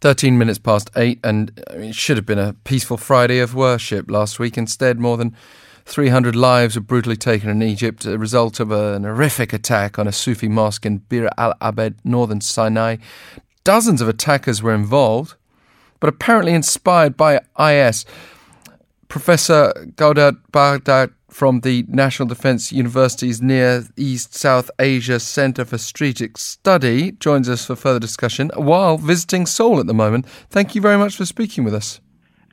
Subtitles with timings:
[0.00, 4.10] 13 minutes past eight, and uh, it should have been a peaceful Friday of worship
[4.10, 4.58] last week.
[4.58, 5.34] Instead, more than
[5.86, 10.12] 300 lives were brutally taken in Egypt a result of an horrific attack on a
[10.12, 12.96] Sufi mosque in Bir al Abed, northern Sinai.
[13.64, 15.34] Dozens of attackers were involved,
[16.00, 18.04] but apparently inspired by IS.
[19.08, 26.38] Professor Gawdat Bahgat from the National Defence University's Near East South Asia Centre for Strategic
[26.38, 30.28] Study joins us for further discussion while visiting Seoul at the moment.
[30.48, 32.00] Thank you very much for speaking with us.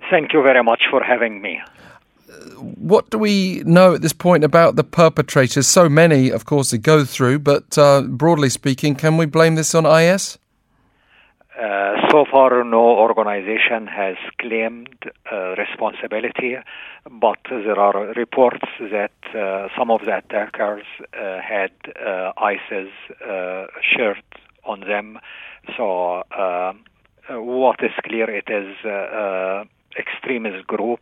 [0.09, 1.61] Thank you very much for having me.
[2.57, 5.67] What do we know at this point about the perpetrators?
[5.67, 9.75] So many, of course, to go through, but uh, broadly speaking, can we blame this
[9.75, 10.39] on IS?
[11.59, 14.87] Uh, so far, no organization has claimed
[15.29, 16.55] uh, responsibility,
[17.09, 22.89] but there are reports that uh, some of the attackers uh, had uh, ISIS
[23.21, 24.23] uh, shirt
[24.63, 25.19] on them.
[25.75, 26.23] So,
[27.29, 29.67] what is clear, it is an
[29.99, 31.01] extremist group,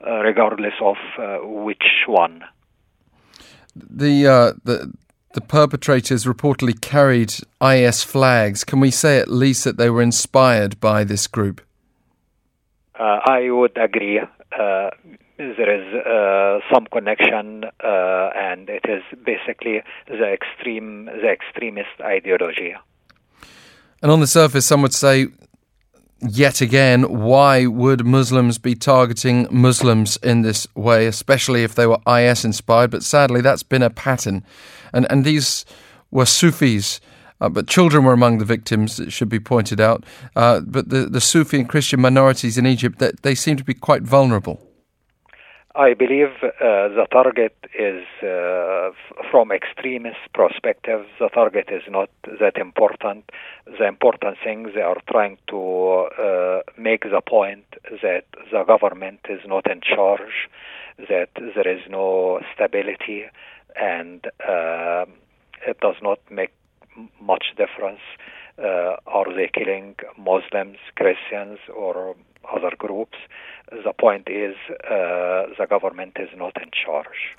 [0.00, 0.96] regardless of
[1.42, 2.44] which one.
[3.74, 4.92] The the
[5.34, 8.64] the perpetrators reportedly carried IS flags.
[8.64, 11.60] Can we say at least that they were inspired by this group?
[12.98, 14.20] Uh, I would agree.
[14.20, 14.90] Uh,
[15.38, 22.74] there is uh, some connection, uh, and it is basically the extreme, the extremist ideology.
[24.02, 25.28] And on the surface, some would say,
[26.28, 31.98] yet again, why would Muslims be targeting Muslims in this way, especially if they were
[32.06, 32.90] IS inspired?
[32.90, 34.44] But sadly, that's been a pattern
[34.92, 35.64] and and these
[36.10, 37.00] were Sufis.
[37.40, 40.04] Uh, but children were among the victims, it should be pointed out.
[40.36, 43.74] Uh, but the, the Sufi and Christian minorities in Egypt, they, they seem to be
[43.74, 44.64] quite vulnerable.
[45.74, 52.10] I believe uh, the target is, uh, f- from extremist perspective, the target is not
[52.40, 53.30] that important.
[53.66, 57.64] The important thing they are trying to uh, make the point
[58.02, 60.50] that the government is not in charge,
[60.98, 63.24] that there is no stability,
[63.74, 65.06] and uh,
[65.66, 66.52] it does not make
[67.18, 68.00] much difference.
[68.58, 72.14] Uh, are they killing Muslims, Christians, or
[72.50, 73.18] other groups?
[73.70, 74.54] The point is
[74.84, 77.36] uh, the government is not in charge.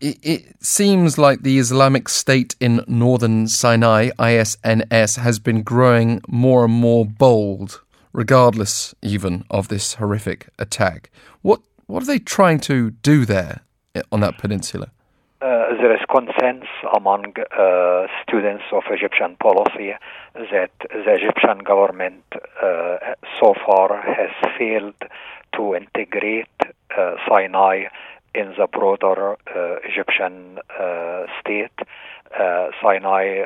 [0.00, 6.64] It, it, seems like the Islamic State in northern Sinai, ISNS, has been growing more
[6.64, 7.80] and more bold,
[8.12, 11.10] regardless even of this horrific attack.
[11.40, 13.62] What what are they trying to do there?
[14.12, 14.90] on that peninsula?
[15.42, 19.92] Uh, there is consensus among uh, students of Egyptian policy
[20.34, 22.24] that the Egyptian government
[22.62, 22.96] uh,
[23.38, 24.94] so far has failed
[25.54, 26.48] to integrate
[26.96, 27.84] uh, Sinai
[28.34, 30.58] in the broader uh, Egyptian
[32.38, 32.70] uh.
[32.82, 33.44] Sinai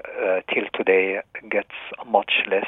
[0.53, 1.21] till today
[1.51, 1.75] gets
[2.07, 2.67] much less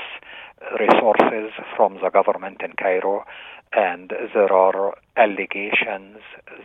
[0.78, 3.24] resources from the government in Cairo
[3.72, 6.18] and there are allegations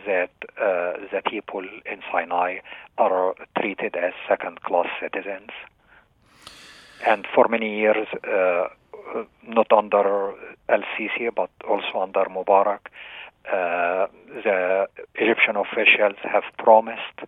[0.06, 2.58] that uh, the people in Sinai
[2.98, 5.50] are treated as second class citizens.
[7.06, 8.68] And for many years, uh,
[9.46, 10.34] not under
[10.68, 12.88] Al Sisi but also under Mubarak,
[13.50, 14.06] uh,
[14.44, 17.20] the Egyptian officials have promised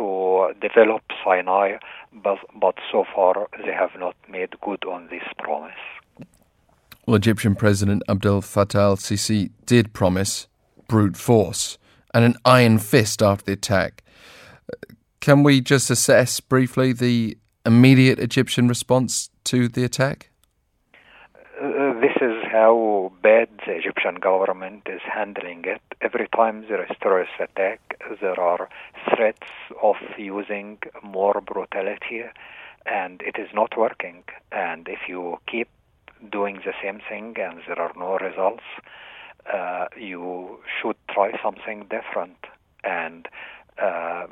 [0.00, 1.76] to develop Sinai,
[2.12, 5.72] but, but so far they have not made good on this promise.
[7.06, 10.48] Well, Egyptian President Abdel Fattah al Sisi did promise
[10.88, 11.76] brute force
[12.14, 14.02] and an iron fist after the attack.
[15.20, 17.36] Can we just assess briefly the
[17.66, 20.30] immediate Egyptian response to the attack?
[21.62, 25.80] Uh, this is how bad the Egyptian government is handling it.
[26.00, 27.80] Every time there is terrorist attack,
[28.20, 28.68] there are
[29.08, 29.46] threats
[29.80, 32.24] of using more brutality,
[32.86, 34.24] and it is not working.
[34.50, 35.68] And if you keep
[36.32, 38.64] doing the same thing and there are no results,
[39.52, 42.38] uh, you should try something different.
[42.82, 43.28] And
[43.80, 44.26] uh,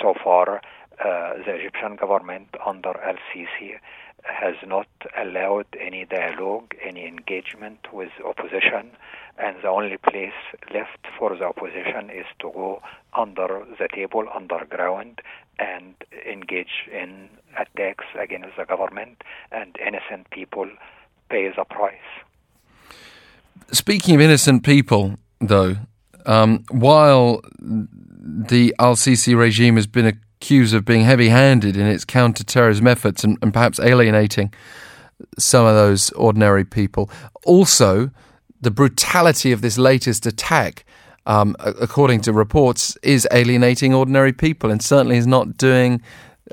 [0.00, 0.62] so far,
[0.98, 3.78] the Egyptian government under Al Sisi
[4.24, 8.90] has not allowed any dialogue, any engagement with opposition,
[9.38, 10.32] and the only place
[10.72, 12.80] left for the opposition is to go
[13.14, 15.20] under the table, underground,
[15.58, 15.94] and
[16.26, 17.28] engage in
[17.58, 19.22] attacks against the government
[19.52, 20.68] and innocent people
[21.28, 21.94] pays a price.
[23.72, 25.76] Speaking of innocent people, though,
[26.26, 30.06] um, while the Al Sisi regime has been
[30.44, 34.52] accused of being heavy handed in its counter terrorism efforts and, and, perhaps alienating
[35.38, 37.10] some of those ordinary people,
[37.46, 38.10] also
[38.60, 40.84] the brutality of this latest attack.
[41.26, 46.02] Um, according to reports, is alienating ordinary people and certainly is not doing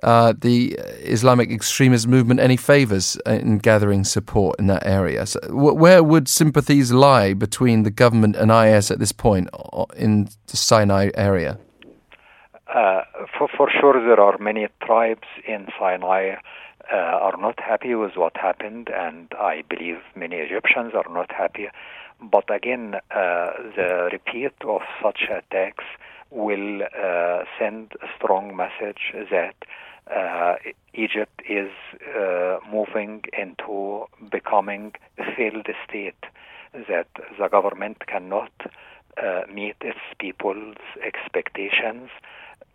[0.01, 5.25] uh, the Islamic extremist movement any favors in gathering support in that area.
[5.25, 9.49] So where would sympathies lie between the government and IS at this point
[9.97, 11.59] in the Sinai area?
[12.73, 13.01] Uh,
[13.37, 16.35] for, for sure, there are many tribes in Sinai
[16.91, 21.67] uh, are not happy with what happened, and I believe many Egyptians are not happy.
[22.21, 25.83] But again, uh, the repeat of such attacks
[26.29, 29.55] will uh, send a strong message that
[30.15, 30.55] uh,
[30.93, 31.71] Egypt is
[32.17, 36.23] uh, moving into becoming a failed state,
[36.73, 37.07] that
[37.37, 38.51] the government cannot
[39.21, 42.09] uh, meet its people's expectations.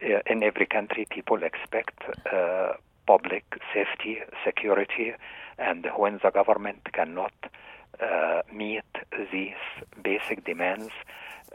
[0.02, 2.02] Uh, in every country, people expect
[2.32, 2.72] uh,
[3.06, 5.14] public safety, security,
[5.58, 7.32] and when the government cannot
[8.00, 8.84] uh, meet
[9.32, 9.54] these
[10.02, 10.90] basic demands,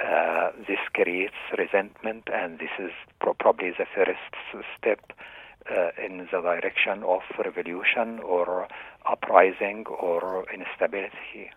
[0.04, 5.14] uh, this creates resentment, and this is pro- probably the first step
[5.70, 8.68] uh, in the direction of revolution or
[9.06, 11.52] uprising or instability.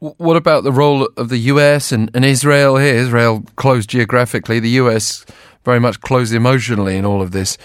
[0.00, 2.94] What about the role of the US and, and Israel here?
[2.94, 5.26] Israel closed geographically, the US
[5.68, 7.58] very much closed emotionally in all of this.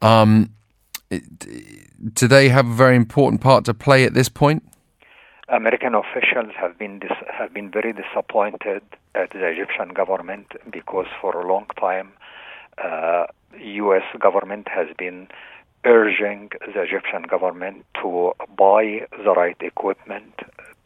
[0.00, 0.48] Um,
[2.20, 4.62] do they have a very important part to play at this point?
[5.48, 8.82] American officials have been dis- have been very disappointed
[9.22, 10.46] at the Egyptian government
[10.76, 12.08] because for a long time,
[12.82, 13.24] uh,
[13.82, 14.06] U.S.
[14.26, 15.28] government has been
[15.84, 18.32] urging the Egyptian government to
[18.64, 18.84] buy
[19.24, 20.34] the right equipment,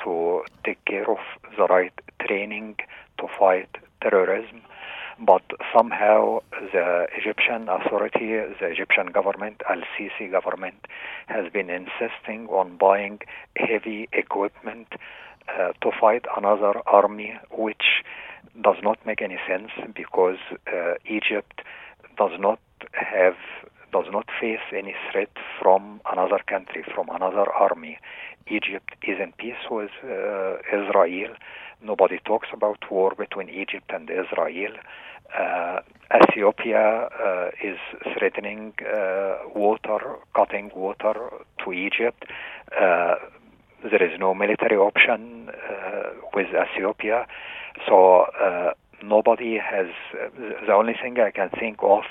[0.03, 1.23] to take care of
[1.57, 1.97] the right
[2.27, 2.77] training
[3.19, 3.71] to fight
[4.03, 4.61] terrorism
[5.19, 5.43] but
[5.75, 6.41] somehow
[6.73, 10.87] the Egyptian authority, the Egyptian government, Al Sisi government,
[11.27, 13.21] has been insisting on buying
[13.57, 14.89] heavy equipment
[15.49, 18.03] uh, to fight another army, which
[18.63, 21.61] does not make any sense because uh, Egypt
[22.17, 22.61] does not
[22.93, 23.37] have
[23.97, 27.95] does not face any threat from another country, from another army.
[28.49, 31.33] Egypt is in peace with uh, Israel.
[31.91, 34.75] Nobody talks about war between Egypt and Israel.
[35.39, 35.79] Uh,
[36.25, 37.79] Ethiopia uh, is
[38.17, 40.01] threatening uh, water,
[40.35, 41.15] cutting water
[41.61, 42.25] to Egypt.
[42.81, 43.15] Uh,
[43.91, 47.27] there is no military option uh, with Ethiopia,
[47.87, 48.27] so
[49.03, 49.89] nobody has.
[50.67, 52.05] The only thing I can think of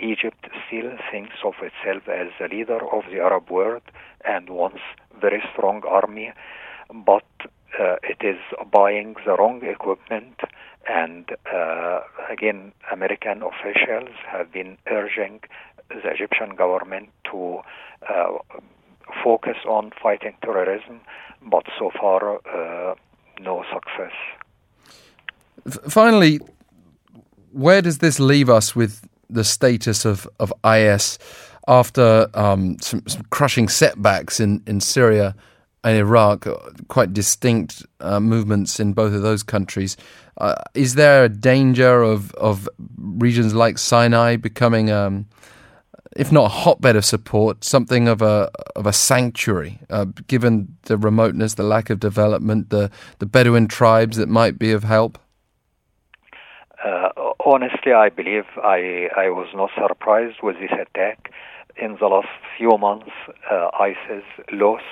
[0.00, 3.82] Egypt still thinks of itself as the leader of the Arab world
[4.24, 4.80] and wants
[5.20, 6.32] very strong army,
[6.92, 7.26] but
[7.78, 8.38] uh, it is
[8.70, 10.40] buying the wrong equipment.
[10.88, 12.00] And uh,
[12.30, 15.40] again, American officials have been urging
[15.88, 17.60] the Egyptian government to
[18.08, 18.38] uh,
[19.22, 21.00] focus on fighting terrorism,
[21.42, 22.94] but so far, uh,
[23.40, 24.12] no success.
[25.88, 26.40] Finally,
[27.52, 31.18] where does this leave us with the status of, of IS
[31.66, 35.34] after um, some, some, crushing setbacks in, in Syria
[35.84, 36.46] and Iraq,
[36.88, 39.96] quite distinct uh, movements in both of those countries.
[40.38, 45.26] Uh, is there a danger of, of regions like Sinai becoming, um,
[46.16, 50.96] if not a hotbed of support, something of a of a sanctuary, uh, given the
[50.96, 55.18] remoteness, the lack of development, the the Bedouin tribes that might be of help?
[57.50, 61.32] Honestly, I believe I, I was not surprised with this attack.
[61.76, 62.28] In the last
[62.58, 63.10] few months,
[63.50, 64.84] uh, ISIS lost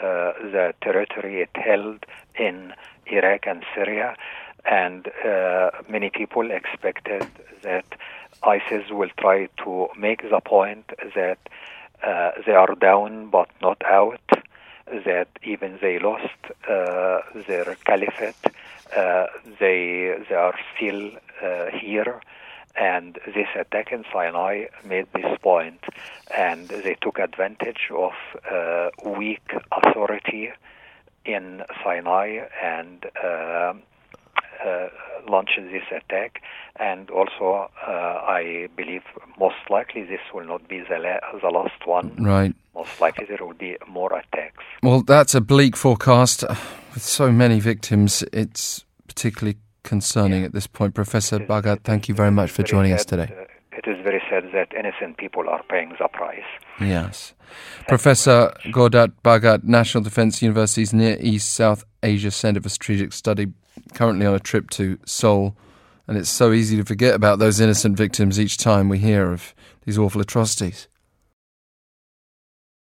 [0.00, 2.06] uh, the territory it held
[2.38, 2.72] in
[3.06, 4.14] Iraq and Syria,
[4.64, 7.26] and uh, many people expected
[7.62, 7.86] that
[8.44, 11.40] ISIS will try to make the point that
[12.06, 14.20] uh, they are down but not out,
[15.04, 18.44] that even they lost uh, their caliphate,
[19.58, 21.10] they they are still
[21.42, 22.20] uh, here,
[22.76, 25.80] and this attack in Sinai made this point,
[26.36, 28.12] and they took advantage of
[28.50, 30.50] uh, weak authority
[31.24, 33.72] in Sinai and uh,
[34.64, 34.88] uh,
[35.28, 36.42] launched this attack.
[36.76, 39.02] And also, uh, I believe
[39.38, 42.16] most likely this will not be the, la- the last one.
[42.22, 42.54] Right.
[42.74, 44.64] Most likely there will be more attacks.
[44.82, 46.44] Well, that's a bleak forecast.
[46.94, 50.46] With so many victims, it's particularly concerning yeah.
[50.46, 50.94] at this point.
[50.94, 53.34] Professor Bahgat, thank you very much for joining sad, us today.
[53.36, 53.44] Uh,
[53.76, 56.44] it is very sad that innocent people are paying the price.
[56.80, 57.34] Yes.
[57.88, 63.48] Professor Gawdat Bahgat, National Defence University's Near East South Asia Centre for Strategic Study,
[63.94, 65.56] currently on a trip to Seoul.
[66.06, 69.52] And it's so easy to forget about those innocent victims each time we hear of
[69.84, 70.86] these awful atrocities.